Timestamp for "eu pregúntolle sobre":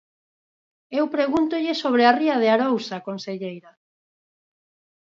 0.99-2.03